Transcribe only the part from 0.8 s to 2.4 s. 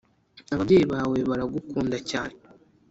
bawe baragukund cyane